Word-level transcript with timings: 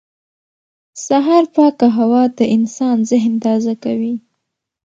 سهار 1.05 1.43
پاکه 1.55 1.87
هوا 1.97 2.23
د 2.37 2.39
انسان 2.55 2.97
ذهن 3.11 3.33
تازه 3.45 3.73
کوي 3.83 4.15